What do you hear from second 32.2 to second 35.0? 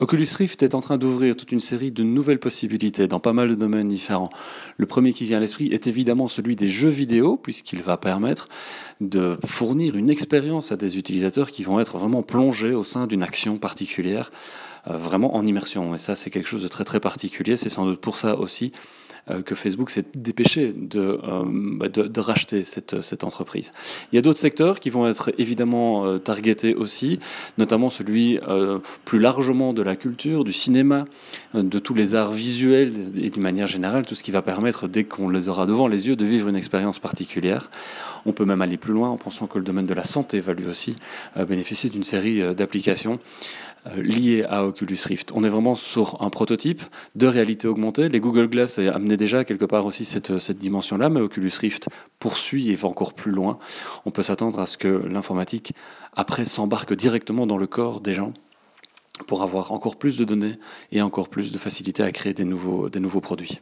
visuels et d'une manière générale, tout ce qui va permettre,